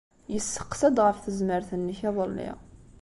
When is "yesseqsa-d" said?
0.33-0.97